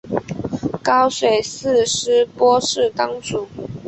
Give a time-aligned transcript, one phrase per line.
[0.81, 3.47] 高水寺斯波氏当主。